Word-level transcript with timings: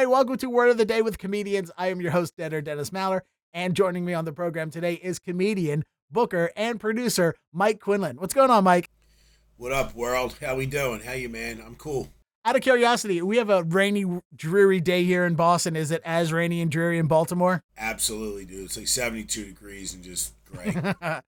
everybody. 0.00 0.14
Welcome 0.14 0.38
to 0.38 0.48
Word 0.48 0.70
of 0.70 0.78
the 0.78 0.86
Day 0.86 1.02
with 1.02 1.18
Comedians. 1.18 1.70
I 1.76 1.88
am 1.88 2.00
your 2.00 2.12
host, 2.12 2.34
Dead 2.34 2.54
Air 2.54 2.62
Dennis 2.62 2.88
Maller, 2.88 3.20
and 3.52 3.74
joining 3.74 4.02
me 4.06 4.14
on 4.14 4.24
the 4.24 4.32
program 4.32 4.70
today 4.70 4.94
is 4.94 5.18
comedian, 5.18 5.84
booker, 6.10 6.50
and 6.56 6.80
producer 6.80 7.34
Mike 7.52 7.80
Quindlen. 7.80 8.16
What's 8.16 8.32
going 8.32 8.48
on, 8.48 8.64
Mike? 8.64 8.88
What 9.58 9.72
up, 9.72 9.94
world? 9.94 10.36
How 10.40 10.56
we 10.56 10.64
doing? 10.64 11.00
How 11.00 11.12
you, 11.12 11.28
man? 11.28 11.62
I'm 11.66 11.76
cool. 11.76 12.08
Out 12.46 12.56
of 12.56 12.62
curiosity, 12.62 13.20
we 13.20 13.36
have 13.36 13.50
a 13.50 13.62
rainy, 13.62 14.06
dreary 14.34 14.80
day 14.80 15.04
here 15.04 15.26
in 15.26 15.34
Boston. 15.34 15.76
Is 15.76 15.90
it 15.90 16.00
as 16.02 16.32
rainy 16.32 16.62
and 16.62 16.70
dreary 16.70 16.96
in 16.96 17.06
Baltimore? 17.06 17.62
Absolutely, 17.76 18.46
dude. 18.46 18.64
It's 18.64 18.78
like 18.78 18.88
72 18.88 19.44
degrees 19.44 19.92
and 19.92 20.02
just 20.02 20.32
gray. 20.46 20.94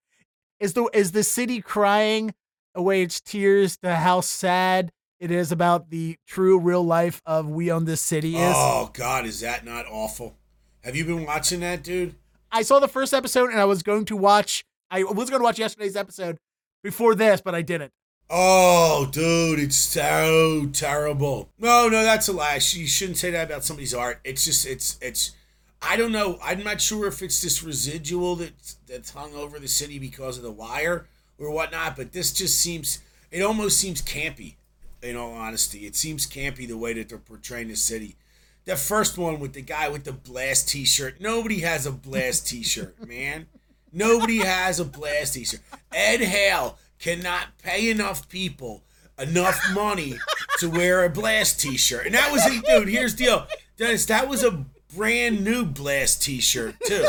is 0.61 0.73
the 0.73 0.89
is 0.95 1.13
the 1.13 1.25
city 1.25 1.61
crying 1.61 2.33
oh, 2.75 2.81
away 2.81 3.03
its 3.03 3.21
tears 3.21 3.77
to 3.79 3.97
how 3.97 4.23
sad 4.23 4.93
it 5.23 5.31
is 5.31 5.53
about 5.53 5.89
the 5.91 6.17
true 6.27 6.59
real 6.59 6.85
life 6.85 7.23
of 7.25 7.49
We 7.49 7.71
Own 7.71 7.85
This 7.85 8.01
City 8.01 8.35
is? 8.35 8.55
oh 8.57 8.91
God, 8.93 9.25
is 9.25 9.39
that 9.39 9.65
not 9.65 9.87
awful? 9.89 10.35
Have 10.83 10.97
you 10.97 11.05
been 11.05 11.25
watching 11.25 11.61
that, 11.61 11.85
dude? 11.85 12.17
I 12.51 12.63
saw 12.63 12.81
the 12.81 12.89
first 12.89 13.15
episode 13.15 13.51
and 13.51 13.61
I 13.61 13.65
was 13.65 13.85
going 13.85 14.05
to 14.07 14.17
watch. 14.17 14.65
I 14.91 15.05
was 15.05 15.31
going 15.31 15.39
to 15.39 15.45
watch 15.45 15.61
yesterday's 15.61 15.95
episode 15.95 16.39
before 16.83 17.15
this, 17.15 17.41
but 17.41 17.55
I 17.55 17.63
didn't. 17.63 17.93
Oh, 18.29 19.09
dude, 19.13 19.61
it's 19.61 19.77
so 19.77 20.69
terrible. 20.73 21.51
No, 21.57 21.89
no, 21.89 22.03
that's 22.03 22.27
a 22.27 22.33
lie. 22.33 22.55
You 22.55 22.89
shouldn't 22.89 23.19
say 23.19 23.31
that 23.31 23.47
about 23.47 23.63
somebody's 23.65 23.95
art. 23.95 24.19
It's 24.25 24.45
just, 24.45 24.67
it's, 24.67 24.99
it's. 25.01 25.37
I 25.81 25.97
don't 25.97 26.11
know. 26.11 26.41
I'm 26.43 26.65
not 26.65 26.81
sure 26.81 27.07
if 27.07 27.23
it's 27.23 27.41
this 27.41 27.63
residual 27.63 28.35
that's 28.37 28.75
that's 28.89 29.11
hung 29.11 29.35
over 29.35 29.61
the 29.61 29.69
city 29.69 30.01
because 30.01 30.37
of 30.37 30.43
the 30.43 30.51
wire 30.51 31.07
or 31.39 31.53
whatnot. 31.53 31.97
But 31.97 32.11
this 32.11 32.33
just 32.33 32.59
seems. 32.59 32.99
It 33.31 33.43
almost 33.43 33.79
seems 33.79 34.03
campy. 34.03 34.55
In 35.03 35.17
all 35.17 35.33
honesty, 35.33 35.87
it 35.87 35.97
seems 35.97 36.27
campy 36.27 36.67
the 36.69 36.77
way 36.77 36.93
that 36.95 37.09
they're 37.09 37.19
portraying 37.19 37.69
the 37.69 37.77
city. 37.77 38.17
The 38.65 38.77
first 38.77 39.19
one 39.19 39.41
with 39.41 39.55
the 39.55 39.63
guy 39.63 39.89
with 39.89 40.05
the 40.05 40.13
blast 40.13 40.69
T-shirt. 40.69 41.21
Nobody 41.21 41.61
has 41.61 41.87
a 41.87 41.93
blast 41.93 42.47
T-shirt, 42.49 43.07
man. 43.09 43.47
Nobody 43.93 44.39
has 44.39 44.79
a 44.79 44.85
blast 44.85 45.35
T-shirt. 45.35 45.61
Ed 45.93 46.21
Hale 46.21 46.79
cannot 46.99 47.59
pay 47.59 47.91
enough 47.91 48.29
people 48.29 48.85
enough 49.19 49.61
money 49.75 50.15
to 50.59 50.71
wear 50.71 51.05
a 51.05 51.11
blast 51.11 51.61
t-shirt. 51.61 52.07
And 52.07 52.15
that 52.15 52.33
was 52.33 52.45
a 52.47 52.61
dude, 52.61 52.89
here's 52.89 53.15
the 53.15 53.25
deal. 53.25 53.47
Dennis, 53.77 54.07
that 54.07 54.29
was 54.29 54.43
a 54.45 54.65
brand 54.95 55.45
new 55.45 55.65
blast 55.65 56.23
t-shirt 56.23 56.77
too. 56.87 57.07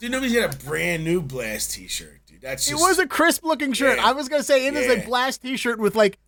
Dude, 0.00 0.10
nobody's 0.10 0.34
got 0.34 0.54
a 0.54 0.66
brand 0.66 1.04
new 1.04 1.22
blast 1.22 1.72
t-shirt, 1.72 2.20
dude. 2.26 2.40
That's 2.40 2.66
just, 2.66 2.80
It 2.80 2.82
was 2.82 2.98
a 2.98 3.06
crisp 3.06 3.44
looking 3.44 3.72
shirt. 3.72 3.98
Yeah. 3.98 4.08
I 4.08 4.12
was 4.12 4.28
going 4.28 4.40
to 4.40 4.44
say 4.44 4.66
it 4.66 4.74
it 4.74 4.84
is 4.84 5.04
a 5.04 5.06
blast 5.06 5.42
t-shirt 5.42 5.78
with 5.78 5.94
like 5.94 6.18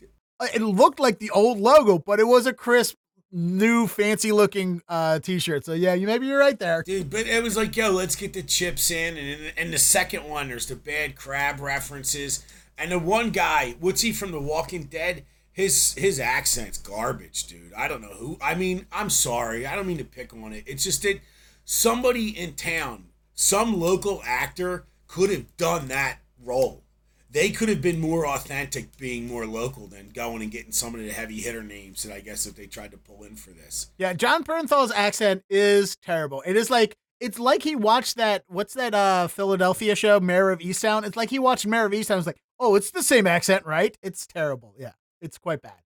it 0.41 0.62
looked 0.62 1.01
like 1.01 1.19
the 1.19 1.31
old 1.31 1.59
logo, 1.59 1.98
but 1.98 2.20
it 2.20 2.27
was 2.27 2.47
a 2.47 2.53
crisp 2.53 2.97
new 3.33 3.87
fancy 3.87 4.33
looking 4.33 4.81
uh 4.89 5.19
t-shirt. 5.19 5.65
So 5.65 5.73
yeah, 5.73 5.95
you 5.95 6.06
maybe 6.06 6.27
you're 6.27 6.39
right 6.39 6.59
there. 6.59 6.83
Dude, 6.83 7.11
but 7.11 7.27
it 7.27 7.43
was 7.43 7.56
like, 7.56 7.77
yo, 7.77 7.91
let's 7.91 8.17
get 8.17 8.33
the 8.33 8.43
chips 8.43 8.91
in. 8.91 9.17
And 9.17 9.53
and 9.56 9.73
the 9.73 9.78
second 9.78 10.25
one, 10.28 10.48
there's 10.48 10.67
the 10.67 10.77
bad 10.77 11.17
crab 11.17 11.61
references. 11.61 12.45
And 12.78 12.93
the 12.93 12.98
one 12.98 13.31
guy, 13.31 13.77
what's 13.81 14.03
he 14.03 14.12
from 14.12 14.33
The 14.33 14.41
Walking 14.41 14.84
Dead? 14.84 15.25
His 15.53 15.95
his 15.95 16.20
accent's 16.20 16.77
garbage, 16.77 17.47
dude. 17.47 17.73
I 17.75 17.89
don't 17.89 18.03
know 18.03 18.15
who. 18.15 18.39
I 18.43 18.55
mean, 18.55 18.87
I'm 18.93 19.09
sorry. 19.09 19.67
I 19.67 19.75
don't 19.75 19.87
mean 19.87 19.98
to 19.98 20.05
pick 20.05 20.34
on 20.34 20.53
it. 20.53 20.65
It's 20.67 20.84
just 20.84 21.03
that 21.03 21.21
somebody 21.65 22.28
in 22.28 22.53
town, 22.53 23.06
some 23.33 23.81
local 23.81 24.23
actor, 24.25 24.84
could 25.06 25.31
have 25.31 25.56
done 25.56 25.89
that 25.89 26.19
role. 26.45 26.83
They 27.31 27.51
could 27.51 27.69
have 27.69 27.83
been 27.83 28.01
more 28.01 28.27
authentic, 28.27 28.97
being 28.97 29.27
more 29.27 29.47
local 29.47 29.87
than 29.89 30.11
going 30.11 30.43
and 30.43 30.51
getting 30.51 30.73
some 30.73 30.95
of 30.95 31.01
the 31.01 31.11
heavy 31.11 31.41
hitter 31.41 31.63
names 31.63 32.03
that 32.03 32.15
I 32.15 32.21
guess 32.21 32.45
that 32.45 32.57
they 32.57 32.67
tried 32.67 32.93
to 32.93 32.99
pull 32.99 33.25
in 33.25 33.37
for 33.37 33.51
this. 33.51 33.91
Yeah, 33.99 34.13
Jon 34.13 34.45
Bernthal's 34.45 34.93
accent 34.93 35.43
is 35.51 35.97
terrible. 35.97 36.43
It 36.47 36.57
is 36.57 36.71
like 36.71 36.97
it's 37.21 37.39
like 37.39 37.63
he 37.63 37.75
watched 37.75 38.17
that 38.17 38.45
what's 38.47 38.75
that 38.75 38.95
uh 38.95 39.27
Philadelphia 39.28 39.95
show, 39.97 40.21
Mare 40.21 40.50
of 40.50 40.61
Easttown. 40.61 41.05
It's 41.05 41.17
like 41.17 41.31
he 41.31 41.39
watched 41.39 41.67
Mare 41.67 41.87
of 41.87 41.93
Easttown. 41.93 42.11
and 42.11 42.19
was 42.19 42.27
like, 42.27 42.41
oh, 42.61 42.75
it's 42.75 42.91
the 42.91 43.03
same 43.03 43.27
accent, 43.27 43.67
right? 43.67 43.97
It's 44.03 44.27
terrible. 44.27 44.75
Yeah, 44.79 44.93
it's 45.21 45.39
quite 45.39 45.62
bad. 45.62 45.81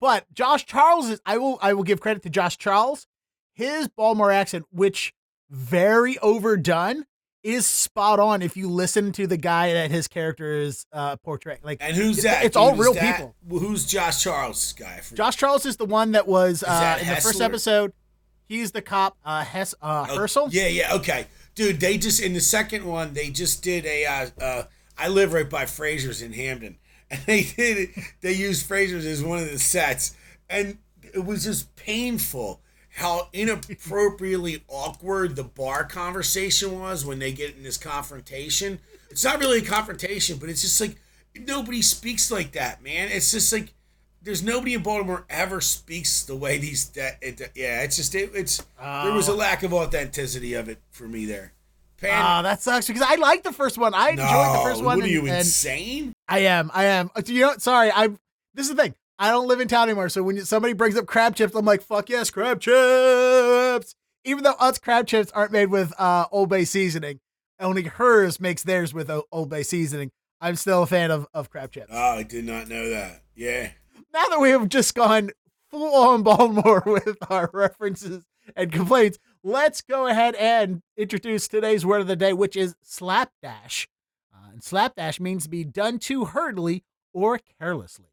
But 0.00 0.26
Josh 0.32 0.66
Charles 0.66 1.08
is 1.08 1.20
I 1.24 1.38
will 1.38 1.58
I 1.62 1.72
will 1.72 1.84
give 1.84 2.00
credit 2.00 2.22
to 2.24 2.30
Josh 2.30 2.58
Charles. 2.58 3.06
His 3.54 3.88
Baltimore 3.88 4.32
accent, 4.32 4.64
which 4.70 5.14
very 5.48 6.18
overdone, 6.18 7.04
is 7.44 7.66
spot 7.66 8.18
on 8.18 8.42
if 8.42 8.56
you 8.56 8.68
listen 8.70 9.12
to 9.12 9.26
the 9.28 9.36
guy 9.36 9.72
that 9.74 9.90
his 9.90 10.08
character 10.08 10.54
is 10.54 10.86
uh 10.92 11.16
portraying. 11.16 11.60
Like 11.62 11.78
And 11.80 11.94
who's 11.94 12.22
that? 12.24 12.44
It's 12.44 12.56
all 12.56 12.74
real 12.74 12.94
that? 12.94 13.16
people. 13.16 13.36
Well, 13.46 13.60
Who's 13.60 13.84
Josh 13.86 14.22
Charles' 14.22 14.72
guy? 14.72 15.00
Josh 15.12 15.36
Charles 15.36 15.66
is 15.66 15.76
the 15.76 15.84
one 15.84 16.12
that 16.12 16.26
was 16.26 16.64
uh, 16.64 16.66
that 16.80 17.02
in 17.02 17.08
the 17.08 17.16
first 17.16 17.40
episode. 17.40 17.92
He's 18.46 18.72
the 18.72 18.82
cop, 18.82 19.16
uh, 19.24 19.42
Hess, 19.44 19.74
uh, 19.80 20.06
Oh, 20.10 20.18
Hersl. 20.18 20.48
Yeah, 20.52 20.66
yeah, 20.66 20.94
okay, 20.96 21.26
dude. 21.54 21.80
They 21.80 21.96
just 21.96 22.20
in 22.20 22.32
the 22.34 22.40
second 22.40 22.84
one, 22.84 23.14
they 23.14 23.30
just 23.30 23.62
did 23.62 23.86
a. 23.86 24.04
Uh, 24.04 24.26
uh, 24.40 24.62
I 24.98 25.08
live 25.08 25.32
right 25.32 25.48
by 25.48 25.66
Frazier's 25.66 26.20
in 26.22 26.32
Hampden, 26.32 26.76
and 27.10 27.20
they 27.26 27.42
did 27.42 27.78
it. 27.78 27.90
They 28.20 28.32
used 28.32 28.66
Frazier's 28.66 29.06
as 29.06 29.22
one 29.22 29.38
of 29.38 29.50
the 29.50 29.58
sets, 29.58 30.14
and 30.50 30.78
it 31.02 31.24
was 31.24 31.44
just 31.44 31.74
painful 31.76 32.60
how 32.94 33.28
inappropriately 33.32 34.62
awkward 34.68 35.36
the 35.36 35.44
bar 35.44 35.84
conversation 35.84 36.78
was 36.80 37.04
when 37.04 37.18
they 37.18 37.32
get 37.32 37.56
in 37.56 37.62
this 37.62 37.76
confrontation. 37.76 38.78
It's 39.10 39.24
not 39.24 39.40
really 39.40 39.58
a 39.58 39.62
confrontation, 39.64 40.38
but 40.38 40.48
it's 40.48 40.62
just 40.62 40.80
like 40.80 40.96
nobody 41.34 41.82
speaks 41.82 42.30
like 42.30 42.52
that, 42.52 42.82
man. 42.82 43.08
It's 43.10 43.32
just 43.32 43.52
like 43.52 43.72
there's 44.22 44.42
nobody 44.42 44.74
in 44.74 44.82
Baltimore 44.82 45.24
ever 45.28 45.60
speaks 45.60 46.22
the 46.22 46.36
way 46.36 46.56
these 46.58 46.88
that 46.90 47.18
it, 47.20 47.40
yeah 47.54 47.82
it's 47.82 47.96
just 47.96 48.14
it, 48.14 48.30
it's 48.34 48.62
there 48.80 49.12
was 49.12 49.28
a 49.28 49.34
lack 49.34 49.62
of 49.62 49.74
authenticity 49.74 50.54
of 50.54 50.68
it 50.68 50.78
for 50.90 51.06
me 51.08 51.26
there. 51.26 51.52
Pan, 51.98 52.10
Ah, 52.24 52.42
that 52.42 52.60
sucks 52.62 52.86
because 52.86 53.02
I 53.02 53.16
like 53.16 53.42
the 53.44 53.52
first 53.52 53.78
one. 53.78 53.92
I 53.94 54.12
no, 54.12 54.22
enjoyed 54.24 54.54
the 54.58 54.62
first 54.70 54.84
one. 54.84 54.98
what 54.98 55.04
are 55.06 55.10
you 55.10 55.20
and- 55.26 55.38
insane? 55.38 56.12
I 56.28 56.40
am. 56.40 56.70
I 56.74 56.84
am. 56.86 57.10
You 57.26 57.40
know, 57.42 57.54
sorry. 57.58 57.90
I'm. 57.92 58.18
This 58.54 58.68
is 58.68 58.74
the 58.74 58.82
thing. 58.82 58.94
I 59.24 59.30
don't 59.30 59.48
live 59.48 59.60
in 59.60 59.68
town 59.68 59.88
anymore. 59.88 60.10
So 60.10 60.22
when 60.22 60.44
somebody 60.44 60.74
brings 60.74 60.98
up 60.98 61.06
crab 61.06 61.34
chips, 61.34 61.54
I'm 61.54 61.64
like, 61.64 61.80
fuck 61.80 62.10
yes, 62.10 62.28
crab 62.28 62.60
chips. 62.60 63.94
Even 64.22 64.44
though 64.44 64.52
us 64.60 64.76
crab 64.76 65.06
chips 65.06 65.32
aren't 65.32 65.50
made 65.50 65.70
with 65.70 65.98
uh, 65.98 66.26
Old 66.30 66.50
Bay 66.50 66.66
seasoning, 66.66 67.20
only 67.58 67.84
Herr's 67.84 68.38
makes 68.38 68.62
theirs 68.62 68.92
with 68.92 69.10
Old 69.32 69.48
Bay 69.48 69.62
seasoning. 69.62 70.10
I'm 70.42 70.56
still 70.56 70.82
a 70.82 70.86
fan 70.86 71.10
of, 71.10 71.26
of 71.32 71.48
crab 71.48 71.72
chips. 71.72 71.86
Oh, 71.90 72.18
I 72.18 72.22
did 72.22 72.44
not 72.44 72.68
know 72.68 72.90
that. 72.90 73.22
Yeah, 73.34 73.70
now 74.12 74.26
that 74.26 74.40
we 74.42 74.50
have 74.50 74.68
just 74.68 74.94
gone 74.94 75.30
full 75.70 75.94
on 75.94 76.22
Baltimore 76.22 76.82
with 76.86 77.16
our 77.30 77.48
references 77.54 78.24
and 78.54 78.70
complaints, 78.70 79.18
let's 79.42 79.80
go 79.80 80.06
ahead 80.06 80.34
and 80.34 80.82
introduce 80.98 81.48
today's 81.48 81.86
word 81.86 82.02
of 82.02 82.08
the 82.08 82.14
day, 82.14 82.34
which 82.34 82.56
is 82.56 82.74
slapdash. 82.82 83.88
Uh, 84.34 84.50
and 84.52 84.62
slapdash 84.62 85.18
means 85.18 85.44
to 85.44 85.48
be 85.48 85.64
done 85.64 85.98
too 85.98 86.26
hurriedly 86.26 86.84
or 87.14 87.40
carelessly, 87.58 88.10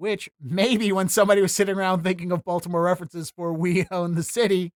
which 0.00 0.30
maybe 0.42 0.90
when 0.92 1.10
somebody 1.10 1.42
was 1.42 1.54
sitting 1.54 1.76
around 1.76 2.02
thinking 2.02 2.32
of 2.32 2.42
Baltimore 2.42 2.80
references 2.80 3.30
for 3.30 3.52
We 3.52 3.86
Own 3.90 4.14
the 4.14 4.22
City, 4.22 4.72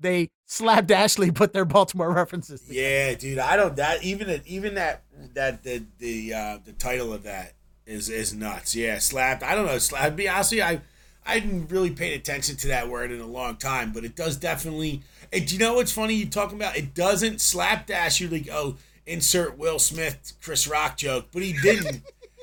they 0.00 0.30
slapdashly 0.48 1.34
put 1.34 1.52
their 1.52 1.66
Baltimore 1.66 2.10
references. 2.10 2.62
together. 2.62 2.80
yeah, 2.80 3.14
dude. 3.14 3.38
I 3.38 3.56
don't 3.56 3.76
that 3.76 4.02
even 4.02 4.28
that 4.28 4.46
even 4.46 4.74
that 4.76 5.02
that 5.34 5.62
the 5.62 5.84
the 5.98 6.32
uh, 6.32 6.58
the 6.64 6.72
title 6.72 7.12
of 7.12 7.22
that 7.24 7.52
is 7.84 8.08
is 8.08 8.32
nuts. 8.32 8.74
Yeah, 8.74 8.98
slapped. 8.98 9.42
I 9.42 9.54
don't 9.54 9.66
know. 9.66 9.76
Slap. 9.76 10.16
Be 10.16 10.26
honestly, 10.26 10.62
I 10.62 10.80
I 11.26 11.38
didn't 11.38 11.70
really 11.70 11.90
paid 11.90 12.14
attention 12.14 12.56
to 12.56 12.68
that 12.68 12.88
word 12.88 13.12
in 13.12 13.20
a 13.20 13.26
long 13.26 13.56
time, 13.56 13.92
but 13.92 14.06
it 14.06 14.16
does 14.16 14.38
definitely. 14.38 15.02
It, 15.30 15.48
do 15.48 15.54
you 15.54 15.60
know 15.60 15.74
what's 15.74 15.92
funny? 15.92 16.14
You 16.14 16.24
talking 16.26 16.56
about 16.56 16.78
it 16.78 16.94
doesn't 16.94 17.42
slapdash 17.42 18.22
you 18.22 18.28
like 18.28 18.48
oh 18.50 18.76
insert 19.04 19.58
Will 19.58 19.78
Smith 19.78 20.32
Chris 20.42 20.66
Rock 20.66 20.96
joke, 20.96 21.26
but 21.30 21.42
he 21.42 21.52
didn't. 21.62 22.02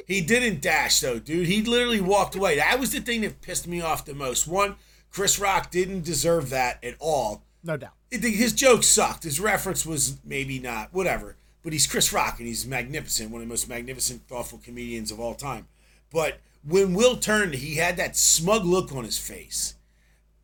He 0.10 0.20
didn't 0.20 0.60
dash 0.62 1.00
though, 1.00 1.20
dude. 1.20 1.48
He 1.48 1.62
literally 1.62 2.02
walked 2.02 2.36
away. 2.36 2.58
That 2.58 2.80
was 2.80 2.92
the 2.92 3.00
thing 3.00 3.22
that 3.22 3.42
pissed 3.42 3.68
me 3.68 3.80
off 3.80 4.04
the 4.04 4.14
most. 4.14 4.46
One, 4.48 4.76
Chris 5.12 5.40
Rock 5.40 5.72
didn't 5.72 6.04
deserve 6.04 6.50
that 6.50 6.84
at 6.84 6.96
all. 7.00 7.44
No 7.64 7.78
doubt. 7.78 7.94
It- 8.12 8.24
his 8.24 8.52
joke 8.54 8.84
sucked. 8.84 9.24
His 9.24 9.40
reference 9.40 9.86
was 9.86 10.18
maybe 10.26 10.60
not, 10.60 10.94
whatever. 10.94 11.36
But 11.64 11.74
he's 11.74 11.88
Chris 11.88 12.12
Rock 12.12 12.40
and 12.40 12.48
he's 12.48 12.66
magnificent, 12.66 13.32
one 13.32 13.42
of 13.42 13.48
the 13.48 13.52
most 13.52 13.68
magnificent, 13.70 14.28
thoughtful 14.28 14.60
comedians 14.64 15.12
of 15.12 15.20
all 15.20 15.36
time. 15.36 15.68
But 16.12 16.40
when 16.64 16.94
Will 16.94 17.18
turned, 17.18 17.54
he 17.56 17.76
had 17.76 17.98
that 17.98 18.16
smug 18.18 18.66
look 18.66 18.92
on 18.92 19.04
his 19.04 19.18
face. 19.18 19.76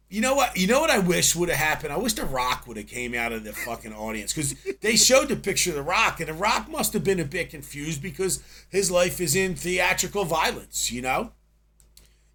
You 0.10 0.22
know 0.22 0.36
what? 0.36 0.56
You 0.56 0.68
know 0.68 0.80
what 0.80 0.92
I 0.92 1.00
wish 1.00 1.36
would 1.36 1.50
have 1.50 1.58
happened. 1.58 1.92
I 1.92 1.98
wish 1.98 2.14
the 2.14 2.26
Rock 2.26 2.68
would 2.68 2.78
have 2.78 2.88
came 2.88 3.16
out 3.16 3.32
of 3.32 3.44
the 3.44 3.54
fucking 3.54 3.94
audience 3.94 4.34
because 4.34 4.54
they 4.82 4.96
showed 4.96 5.30
the 5.30 5.36
picture 5.36 5.72
of 5.72 5.76
the 5.76 5.82
Rock, 5.82 6.20
and 6.20 6.30
the 6.30 6.34
Rock 6.34 6.70
must 6.70 6.94
have 6.94 7.04
been 7.04 7.20
a 7.20 7.26
bit 7.26 7.50
confused 7.50 8.02
because 8.02 8.44
his 8.70 8.92
life 8.92 9.20
is 9.20 9.36
in 9.36 9.56
theatrical 9.56 10.24
violence. 10.26 10.92
You 10.92 11.02
know? 11.02 11.32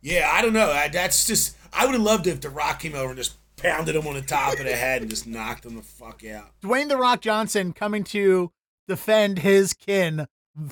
Yeah, 0.01 0.29
I 0.33 0.43
don't 0.43 0.53
know. 0.53 0.71
I, 0.71 0.89
that's 0.89 1.27
just. 1.27 1.57
I 1.73 1.87
would 1.87 1.95
have 1.95 2.03
loved 2.03 2.27
it 2.27 2.31
if 2.31 2.41
the 2.41 2.51
Rock 2.51 2.81
came 2.81 2.97
over 2.97 3.11
and 3.11 3.17
just 3.17 3.37
pounded 3.57 3.95
him 3.95 4.07
on 4.07 4.15
the 4.15 4.23
top 4.23 4.55
of 4.55 4.65
the 4.65 4.75
head 4.75 5.03
and 5.03 5.11
just 5.11 5.27
knocked 5.27 5.65
him 5.65 5.77
the 5.77 5.83
fuck 5.83 6.25
out. 6.25 6.51
Dwayne 6.63 6.89
the 6.89 6.97
Rock 6.97 7.21
Johnson 7.21 7.73
coming 7.73 8.03
to 8.05 8.51
defend 8.89 9.39
his 9.39 9.73
kin, 9.75 10.27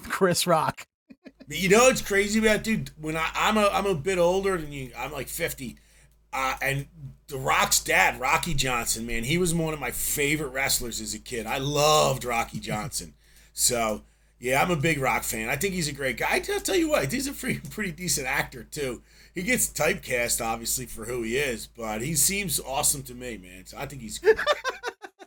Chris 0.09 0.47
Rock. 0.47 0.87
You 1.47 1.69
know 1.69 1.85
what's 1.85 2.03
crazy 2.03 2.41
about 2.41 2.65
dude? 2.65 2.91
When 3.01 3.17
I, 3.17 3.31
I'm 3.35 3.57
a 3.57 3.69
I'm 3.73 3.87
a 3.87 3.95
bit 3.95 4.19
older 4.19 4.59
than 4.59 4.73
you. 4.73 4.91
I'm 4.97 5.13
like 5.13 5.29
50. 5.29 5.77
Uh, 6.33 6.57
and 6.61 6.87
The 7.29 7.39
Rock's 7.39 7.83
dad, 7.83 8.21
Rocky 8.21 8.55
Johnson, 8.55 9.07
man, 9.07 9.25
he 9.25 9.39
was 9.39 9.55
one 9.55 9.75
of 9.75 9.81
my 9.81 9.91
favorite 9.91 10.51
wrestlers 10.51 11.01
as 11.01 11.15
a 11.15 11.19
kid. 11.19 11.47
I 11.47 11.59
loved 11.59 12.25
Rocky 12.25 12.61
Johnson. 12.61 13.15
So, 13.61 14.03
yeah, 14.39 14.63
I'm 14.63 14.71
a 14.71 14.77
big 14.77 15.01
Rock 15.01 15.25
fan. 15.25 15.49
I 15.49 15.57
think 15.57 15.75
he's 15.75 15.89
a 15.89 15.93
great 15.93 16.17
guy. 16.17 16.41
I'll 16.49 16.61
tell 16.61 16.77
you 16.77 16.89
what, 16.89 17.11
he's 17.11 17.27
a 17.27 17.33
pretty, 17.33 17.59
pretty 17.71 17.91
decent 17.91 18.29
actor, 18.29 18.63
too. 18.63 19.03
He 19.35 19.43
gets 19.43 19.69
typecast, 19.69 20.41
obviously, 20.41 20.87
for 20.87 21.07
who 21.07 21.23
he 21.23 21.37
is, 21.37 21.67
but 21.67 22.01
he 22.01 22.15
seems 22.15 22.61
awesome 22.61 23.03
to 23.03 23.15
me, 23.15 23.37
man. 23.37 23.67
So 23.67 23.77
I 23.79 23.87
think 23.87 24.03
he's 24.03 24.19
good. 24.19 24.39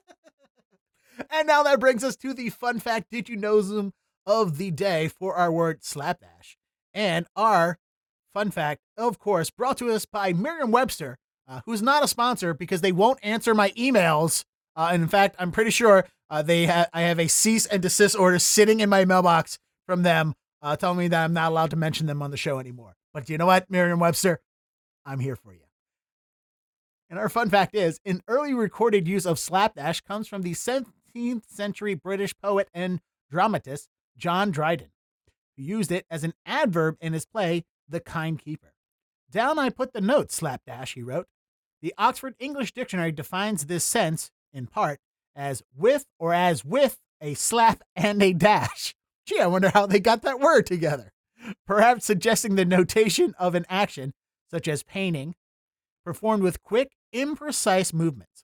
and 1.29 1.45
now 1.45 1.63
that 1.63 1.81
brings 1.81 2.05
us 2.05 2.15
to 2.17 2.33
the 2.33 2.49
fun 2.49 2.79
fact 2.79 3.11
did 3.11 3.27
you 3.27 3.35
know 3.35 3.61
them 3.61 3.91
of 4.25 4.57
the 4.57 4.71
day 4.71 5.09
for 5.09 5.35
our 5.35 5.51
word 5.51 5.83
slapdash. 5.83 6.57
And 6.93 7.25
our 7.35 7.79
fun 8.33 8.51
fact, 8.51 8.81
of 8.97 9.19
course, 9.19 9.49
brought 9.49 9.77
to 9.77 9.91
us 9.91 10.05
by 10.05 10.33
Merriam 10.33 10.71
Webster, 10.71 11.17
uh, 11.47 11.61
who's 11.65 11.81
not 11.81 12.03
a 12.03 12.07
sponsor 12.07 12.53
because 12.53 12.81
they 12.81 12.91
won't 12.91 13.19
answer 13.23 13.53
my 13.53 13.71
emails. 13.71 14.43
Uh, 14.75 14.89
and 14.91 15.03
in 15.03 15.09
fact, 15.09 15.35
I'm 15.39 15.51
pretty 15.51 15.71
sure 15.71 16.05
uh, 16.29 16.41
they 16.41 16.65
ha- 16.65 16.87
I 16.93 17.01
have 17.01 17.19
a 17.19 17.27
cease 17.27 17.65
and 17.65 17.81
desist 17.81 18.17
order 18.17 18.39
sitting 18.39 18.79
in 18.79 18.89
my 18.89 19.05
mailbox 19.05 19.59
from 19.85 20.03
them 20.03 20.33
uh, 20.61 20.75
telling 20.75 20.97
me 20.97 21.07
that 21.09 21.23
I'm 21.23 21.33
not 21.33 21.51
allowed 21.51 21.71
to 21.71 21.75
mention 21.75 22.07
them 22.07 22.21
on 22.21 22.31
the 22.31 22.37
show 22.37 22.59
anymore. 22.59 22.95
But 23.13 23.29
you 23.29 23.37
know 23.37 23.45
what, 23.45 23.69
Merriam 23.69 23.99
Webster? 23.99 24.39
I'm 25.05 25.19
here 25.19 25.35
for 25.35 25.53
you. 25.53 25.59
And 27.09 27.19
our 27.19 27.29
fun 27.29 27.49
fact 27.49 27.75
is 27.75 27.99
an 28.05 28.21
early 28.27 28.53
recorded 28.53 29.07
use 29.07 29.25
of 29.25 29.37
slapdash 29.37 29.99
comes 30.01 30.27
from 30.29 30.43
the 30.43 30.53
17th 30.53 31.43
century 31.49 31.93
British 31.93 32.33
poet 32.41 32.69
and 32.73 33.01
dramatist 33.29 33.89
John 34.17 34.51
Dryden, 34.51 34.91
who 35.57 35.63
used 35.63 35.91
it 35.91 36.05
as 36.09 36.23
an 36.23 36.33
adverb 36.45 36.95
in 37.01 37.11
his 37.11 37.25
play, 37.25 37.65
The 37.91 37.99
Kind 37.99 38.39
Keeper. 38.39 38.73
Down 39.29 39.59
I 39.59 39.69
put 39.69 39.93
the 39.93 40.01
note, 40.01 40.31
slapdash, 40.31 40.93
he 40.93 41.03
wrote. 41.03 41.27
The 41.81 41.93
Oxford 41.97 42.35
English 42.39 42.73
Dictionary 42.73 43.11
defines 43.11 43.65
this 43.65 43.83
sense, 43.83 44.31
in 44.53 44.67
part, 44.67 44.99
as 45.35 45.63
with 45.75 46.05
or 46.19 46.33
as 46.33 46.65
with 46.65 46.97
a 47.21 47.33
slap 47.33 47.81
and 47.95 48.21
a 48.21 48.33
dash. 48.33 48.95
Gee, 49.25 49.39
I 49.39 49.47
wonder 49.47 49.69
how 49.69 49.85
they 49.85 49.99
got 49.99 50.23
that 50.23 50.39
word 50.39 50.65
together. 50.65 51.11
Perhaps 51.65 52.05
suggesting 52.05 52.55
the 52.55 52.65
notation 52.65 53.33
of 53.39 53.55
an 53.55 53.65
action, 53.69 54.13
such 54.49 54.67
as 54.67 54.83
painting, 54.83 55.35
performed 56.03 56.43
with 56.43 56.61
quick, 56.61 56.91
imprecise 57.13 57.93
movements. 57.93 58.43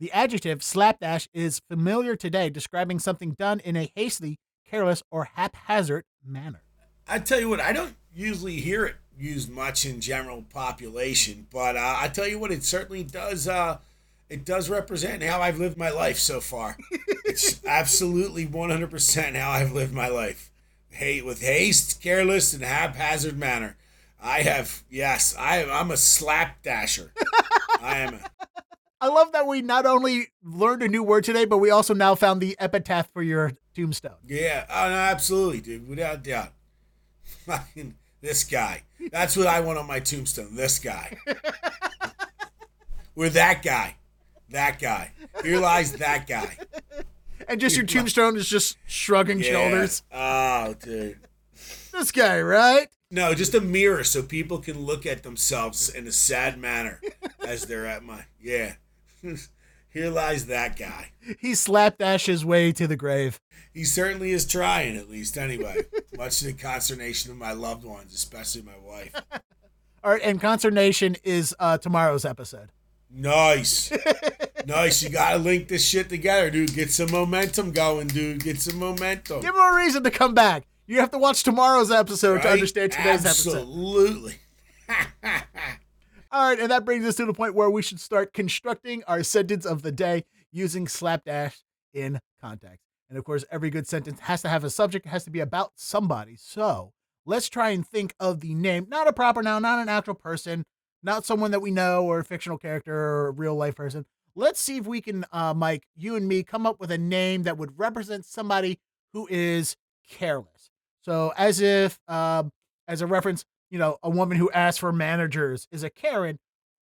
The 0.00 0.10
adjective 0.12 0.64
slapdash 0.64 1.28
is 1.32 1.60
familiar 1.68 2.16
today, 2.16 2.50
describing 2.50 2.98
something 2.98 3.32
done 3.38 3.60
in 3.60 3.76
a 3.76 3.92
hastily, 3.94 4.38
careless, 4.68 5.02
or 5.12 5.28
haphazard 5.34 6.04
manner. 6.24 6.62
I 7.06 7.20
tell 7.20 7.38
you 7.38 7.48
what, 7.48 7.60
I 7.60 7.72
don't 7.72 7.94
usually 8.14 8.56
hear 8.56 8.84
it 8.84 8.96
used 9.18 9.50
much 9.50 9.84
in 9.86 10.00
general 10.00 10.42
population, 10.42 11.46
but 11.50 11.76
uh, 11.76 11.96
I 11.98 12.08
tell 12.08 12.26
you 12.26 12.38
what, 12.38 12.50
it 12.50 12.64
certainly 12.64 13.04
does. 13.04 13.46
Uh, 13.46 13.78
it 14.28 14.44
does 14.44 14.70
represent 14.70 15.22
how 15.22 15.40
I've 15.40 15.58
lived 15.58 15.76
my 15.76 15.90
life 15.90 16.18
so 16.18 16.40
far. 16.40 16.76
it's 17.24 17.64
absolutely 17.66 18.46
100% 18.46 19.36
how 19.36 19.50
I've 19.50 19.72
lived 19.72 19.92
my 19.92 20.08
life. 20.08 20.50
Hey, 20.88 21.20
with 21.20 21.42
haste, 21.42 22.02
careless, 22.02 22.54
and 22.54 22.64
haphazard 22.64 23.38
manner. 23.38 23.76
I 24.22 24.42
have, 24.42 24.84
yes, 24.88 25.34
I 25.38 25.58
am, 25.58 25.70
I'm 25.70 25.90
a 25.90 25.94
slapdasher. 25.94 27.10
I 27.80 27.98
am. 27.98 28.14
A, 28.14 28.20
I 29.00 29.08
love 29.08 29.32
that 29.32 29.46
we 29.46 29.62
not 29.62 29.84
only 29.84 30.28
learned 30.44 30.82
a 30.82 30.88
new 30.88 31.02
word 31.02 31.24
today, 31.24 31.44
but 31.44 31.58
we 31.58 31.70
also 31.70 31.92
now 31.92 32.14
found 32.14 32.40
the 32.40 32.56
epitaph 32.58 33.10
for 33.12 33.22
your 33.22 33.52
tombstone. 33.74 34.16
Yeah, 34.26 34.64
oh, 34.70 34.72
absolutely, 34.72 35.60
dude, 35.60 35.88
without 35.88 36.22
doubt. 36.22 36.52
This 38.20 38.44
guy. 38.44 38.82
That's 39.10 39.36
what 39.36 39.46
I 39.46 39.60
want 39.60 39.78
on 39.78 39.86
my 39.86 40.00
tombstone. 40.00 40.54
This 40.56 40.78
guy. 40.78 41.16
We're 43.14 43.30
that 43.30 43.62
guy. 43.62 43.96
That 44.50 44.78
guy. 44.78 45.12
Here 45.42 45.58
lies 45.60 45.92
that 45.94 46.26
guy. 46.26 46.56
And 47.48 47.60
just 47.60 47.76
your 47.76 47.84
tombstone 47.86 48.36
is 48.36 48.48
just 48.48 48.76
shrugging 48.86 49.40
Yeah. 49.40 49.50
shoulders. 49.52 50.02
Oh, 50.12 50.74
dude. 50.80 51.18
This 51.92 52.12
guy, 52.12 52.40
right? 52.40 52.88
No, 53.10 53.34
just 53.34 53.54
a 53.54 53.60
mirror 53.60 54.04
so 54.04 54.22
people 54.22 54.58
can 54.58 54.80
look 54.80 55.04
at 55.04 55.22
themselves 55.22 55.90
in 55.90 56.06
a 56.06 56.12
sad 56.12 56.58
manner 56.58 57.00
as 57.46 57.64
they're 57.66 57.86
at 57.86 58.02
my. 58.02 58.24
Yeah. 58.40 58.74
Here 59.92 60.10
lies 60.10 60.46
that 60.46 60.78
guy. 60.78 61.10
He 61.38 61.54
slapdash 61.54 62.26
his 62.26 62.44
way 62.44 62.72
to 62.72 62.86
the 62.86 62.96
grave. 62.96 63.38
He 63.74 63.84
certainly 63.84 64.32
is 64.32 64.46
trying, 64.46 64.96
at 64.96 65.10
least, 65.10 65.36
anyway. 65.36 65.82
Much 66.16 66.38
to 66.40 66.46
the 66.46 66.52
consternation 66.54 67.30
of 67.30 67.36
my 67.36 67.52
loved 67.52 67.84
ones, 67.84 68.14
especially 68.14 68.62
my 68.62 68.78
wife. 68.82 69.14
All 70.04 70.10
right, 70.10 70.22
and 70.22 70.40
consternation 70.40 71.16
is 71.22 71.54
uh, 71.58 71.78
tomorrow's 71.78 72.24
episode. 72.24 72.70
Nice. 73.10 73.92
nice. 74.66 75.02
You 75.02 75.10
got 75.10 75.32
to 75.32 75.38
link 75.38 75.68
this 75.68 75.86
shit 75.86 76.08
together, 76.08 76.50
dude. 76.50 76.74
Get 76.74 76.90
some 76.90 77.10
momentum 77.10 77.72
going, 77.72 78.08
dude. 78.08 78.42
Get 78.42 78.60
some 78.60 78.78
momentum. 78.78 79.42
Give 79.42 79.54
him 79.54 79.60
a 79.60 79.76
reason 79.76 80.02
to 80.04 80.10
come 80.10 80.34
back. 80.34 80.66
You 80.86 81.00
have 81.00 81.10
to 81.10 81.18
watch 81.18 81.42
tomorrow's 81.42 81.90
episode 81.90 82.42
to 82.42 82.48
understand 82.50 82.92
today's 82.92 83.24
episode. 83.24 83.58
Absolutely. 83.58 84.38
All 86.34 86.48
right, 86.48 86.58
and 86.58 86.70
that 86.70 86.86
brings 86.86 87.04
us 87.04 87.16
to 87.16 87.26
the 87.26 87.34
point 87.34 87.54
where 87.54 87.68
we 87.68 87.82
should 87.82 88.00
start 88.00 88.32
constructing 88.32 89.04
our 89.04 89.22
sentence 89.22 89.66
of 89.66 89.82
the 89.82 89.92
day 89.92 90.24
using 90.50 90.88
slapdash 90.88 91.58
in 91.92 92.20
context. 92.40 92.86
And 93.10 93.18
of 93.18 93.24
course, 93.24 93.44
every 93.50 93.68
good 93.68 93.86
sentence 93.86 94.18
has 94.20 94.40
to 94.40 94.48
have 94.48 94.64
a 94.64 94.70
subject, 94.70 95.04
it 95.04 95.10
has 95.10 95.24
to 95.24 95.30
be 95.30 95.40
about 95.40 95.72
somebody. 95.74 96.36
So 96.38 96.94
let's 97.26 97.50
try 97.50 97.68
and 97.68 97.86
think 97.86 98.14
of 98.18 98.40
the 98.40 98.54
name, 98.54 98.86
not 98.88 99.08
a 99.08 99.12
proper 99.12 99.42
noun, 99.42 99.60
not 99.60 99.78
an 99.78 99.90
actual 99.90 100.14
person, 100.14 100.64
not 101.02 101.26
someone 101.26 101.50
that 101.50 101.60
we 101.60 101.70
know 101.70 102.06
or 102.06 102.20
a 102.20 102.24
fictional 102.24 102.56
character 102.56 102.96
or 102.96 103.26
a 103.26 103.32
real 103.32 103.54
life 103.54 103.74
person. 103.74 104.06
Let's 104.34 104.58
see 104.58 104.78
if 104.78 104.86
we 104.86 105.02
can, 105.02 105.26
uh, 105.32 105.52
Mike, 105.52 105.84
you 105.94 106.16
and 106.16 106.26
me, 106.26 106.44
come 106.44 106.66
up 106.66 106.80
with 106.80 106.90
a 106.90 106.96
name 106.96 107.42
that 107.42 107.58
would 107.58 107.78
represent 107.78 108.24
somebody 108.24 108.78
who 109.12 109.28
is 109.30 109.76
careless. 110.08 110.70
So 111.02 111.34
as 111.36 111.60
if, 111.60 111.98
um, 112.08 112.52
as 112.88 113.02
a 113.02 113.06
reference, 113.06 113.44
you 113.72 113.78
know, 113.78 113.96
a 114.02 114.10
woman 114.10 114.36
who 114.36 114.50
asks 114.50 114.78
for 114.78 114.92
managers 114.92 115.66
is 115.72 115.82
a 115.82 115.88
Karen. 115.88 116.38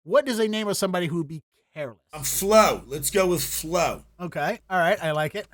What 0.03 0.29
is 0.29 0.39
a 0.39 0.47
name 0.47 0.69
of 0.69 0.77
somebody 0.77 1.07
who 1.07 1.17
would 1.17 1.27
be 1.29 1.43
careless? 1.73 1.97
Um, 2.13 2.23
Flo. 2.23 2.83
Let's 2.87 3.09
go 3.11 3.27
with 3.27 3.43
Flo. 3.43 4.03
Okay. 4.21 4.61
All 4.69 4.79
right. 4.79 5.03
I 5.03 5.13
like 5.13 5.35
it. 5.35 5.47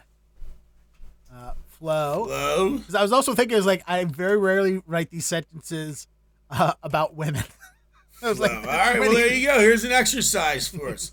Uh, 1.33 1.53
Flo. 1.69 2.25
Flo. 2.27 2.79
'Cause 2.85 2.97
I 2.97 3.03
was 3.03 3.13
also 3.13 3.33
thinking, 3.37 3.57
is 3.57 3.65
like, 3.65 3.85
I 3.87 4.05
very 4.07 4.37
rarely 4.39 4.83
write 4.89 5.11
these 5.11 5.25
sentences 5.25 6.09
uh, 6.51 6.73
about 6.83 7.15
women. 7.15 7.45
I 8.25 8.29
was 8.29 8.41
like, 8.41 8.51
All 8.51 8.65
right. 8.65 8.99
Well, 9.01 9.15
there 9.15 9.33
you 9.33 9.47
go. 9.47 9.61
Here's 9.61 9.85
an 9.85 9.93
exercise 9.93 10.67
for 10.67 10.89
us. 10.89 11.13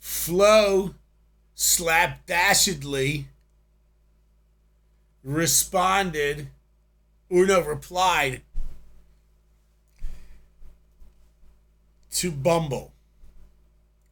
Flo 0.00 0.96
slapdashedly 1.56 3.26
responded, 5.22 6.48
or 7.30 7.46
no, 7.46 7.60
replied 7.60 8.42
to 12.12 12.30
Bumble. 12.30 12.92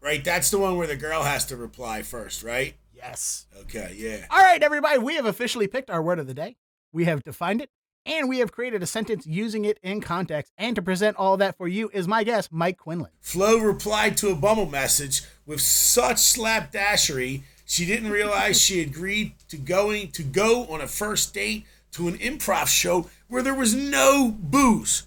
Right? 0.00 0.22
That's 0.22 0.50
the 0.50 0.58
one 0.58 0.76
where 0.76 0.86
the 0.86 0.96
girl 0.96 1.22
has 1.22 1.46
to 1.46 1.56
reply 1.56 2.02
first, 2.02 2.42
right? 2.42 2.74
yes. 2.94 3.46
Okay, 3.62 3.94
yeah. 3.96 4.26
All 4.30 4.42
right, 4.42 4.62
everybody, 4.62 4.98
we 4.98 5.16
have 5.16 5.26
officially 5.26 5.66
picked 5.66 5.90
our 5.90 6.02
word 6.02 6.18
of 6.18 6.26
the 6.26 6.34
day. 6.34 6.56
We 6.92 7.04
have 7.04 7.22
defined 7.22 7.60
it, 7.60 7.70
and 8.04 8.28
we 8.28 8.38
have 8.38 8.52
created 8.52 8.82
a 8.82 8.86
sentence 8.86 9.26
using 9.26 9.64
it 9.64 9.78
in 9.82 10.00
context. 10.00 10.52
And 10.56 10.74
to 10.76 10.82
present 10.82 11.16
all 11.16 11.36
that 11.36 11.56
for 11.56 11.68
you 11.68 11.90
is 11.92 12.08
my 12.08 12.24
guest, 12.24 12.52
Mike 12.52 12.78
Quindlen. 12.78 13.10
Flo 13.20 13.58
replied 13.58 14.16
to 14.18 14.30
a 14.30 14.34
Bumble 14.34 14.66
message 14.66 15.22
with 15.44 15.60
such 15.60 16.16
slapdashery 16.16 17.42
she 17.68 17.84
didn't 17.84 18.10
realize 18.10 18.60
she 18.60 18.80
agreed 18.80 19.32
to 19.48 19.56
going 19.56 20.12
to 20.12 20.22
go 20.22 20.66
on 20.66 20.80
a 20.80 20.86
first 20.86 21.34
date 21.34 21.66
to 21.92 22.06
an 22.06 22.16
improv 22.18 22.68
show 22.68 23.10
where 23.26 23.42
there 23.42 23.54
was 23.54 23.74
no 23.74 24.34
booze. 24.38 25.02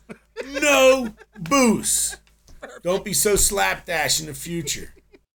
No 0.51 1.13
booze. 1.39 2.17
Don't 2.83 3.05
be 3.05 3.13
so 3.13 3.35
slapdash 3.35 4.19
in 4.19 4.25
the 4.27 4.33
future. 4.33 4.93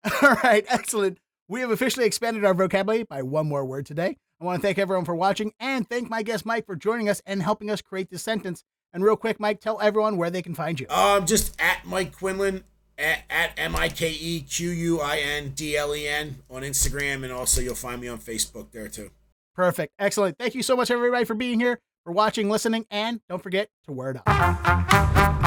All 0.22 0.36
right, 0.42 0.64
excellent. 0.68 1.18
We 1.48 1.60
have 1.60 1.70
officially 1.70 2.06
expanded 2.06 2.44
our 2.44 2.54
vocabulary 2.54 3.02
by 3.04 3.22
one 3.22 3.48
more 3.48 3.64
word 3.64 3.86
today. 3.86 4.16
I 4.40 4.44
want 4.44 4.60
to 4.60 4.66
thank 4.66 4.78
everyone 4.78 5.04
for 5.04 5.14
watching 5.14 5.52
and 5.60 5.88
thank 5.88 6.08
my 6.08 6.22
guest 6.22 6.46
Mike 6.46 6.64
for 6.64 6.76
joining 6.76 7.08
us 7.08 7.20
and 7.26 7.42
helping 7.42 7.70
us 7.70 7.82
create 7.82 8.08
this 8.10 8.22
sentence. 8.22 8.64
And 8.92 9.04
real 9.04 9.16
quick, 9.16 9.38
Mike, 9.38 9.60
tell 9.60 9.80
everyone 9.80 10.16
where 10.16 10.30
they 10.30 10.42
can 10.42 10.54
find 10.54 10.80
you. 10.80 10.86
Um, 10.88 11.26
just 11.26 11.60
at 11.60 11.84
Mike 11.84 12.16
Quindlen 12.16 12.62
at, 12.98 13.24
at 13.28 13.50
M 13.56 13.76
I 13.76 13.88
K 13.88 14.10
E 14.10 14.40
Q 14.40 14.70
U 14.70 15.00
I 15.00 15.18
N 15.18 15.50
D 15.50 15.76
L 15.76 15.94
E 15.94 16.08
N 16.08 16.38
on 16.50 16.62
Instagram, 16.62 17.22
and 17.24 17.32
also 17.32 17.60
you'll 17.60 17.74
find 17.74 18.00
me 18.00 18.08
on 18.08 18.18
Facebook 18.18 18.70
there 18.72 18.88
too. 18.88 19.10
Perfect. 19.54 19.92
Excellent. 19.98 20.38
Thank 20.38 20.54
you 20.54 20.62
so 20.62 20.76
much, 20.76 20.90
everybody, 20.90 21.24
for 21.24 21.34
being 21.34 21.60
here, 21.60 21.80
for 22.04 22.12
watching, 22.12 22.48
listening, 22.48 22.86
and 22.90 23.20
don't 23.28 23.42
forget 23.42 23.68
to 23.84 23.92
word 23.92 24.20
up. 24.24 25.46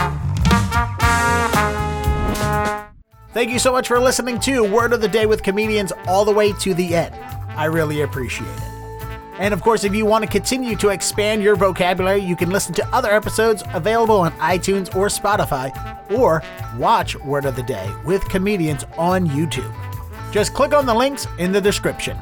Thank 3.33 3.49
you 3.49 3.57
so 3.57 3.71
much 3.71 3.87
for 3.87 3.99
listening 3.99 4.39
to 4.41 4.63
Word 4.63 4.93
of 4.93 5.01
the 5.01 5.07
Day 5.07 5.25
with 5.25 5.41
Comedians 5.41 5.91
all 6.07 6.23
the 6.23 6.31
way 6.31 6.53
to 6.53 6.73
the 6.73 6.93
end. 6.93 7.15
I 7.57 7.65
really 7.65 8.01
appreciate 8.01 8.47
it. 8.47 8.73
And 9.39 9.53
of 9.53 9.61
course, 9.61 9.83
if 9.83 9.95
you 9.95 10.05
want 10.05 10.23
to 10.23 10.29
continue 10.29 10.75
to 10.75 10.89
expand 10.89 11.41
your 11.41 11.55
vocabulary, 11.55 12.21
you 12.21 12.35
can 12.35 12.51
listen 12.51 12.73
to 12.75 12.87
other 12.89 13.11
episodes 13.11 13.63
available 13.73 14.17
on 14.17 14.31
iTunes 14.33 14.95
or 14.95 15.07
Spotify, 15.07 15.71
or 16.11 16.43
watch 16.77 17.15
Word 17.15 17.45
of 17.45 17.55
the 17.55 17.63
Day 17.63 17.91
with 18.05 18.23
comedians 18.29 18.85
on 18.97 19.27
YouTube. 19.27 19.73
Just 20.31 20.53
click 20.53 20.73
on 20.73 20.85
the 20.85 20.93
links 20.93 21.27
in 21.39 21.51
the 21.51 21.61
description. 21.61 22.17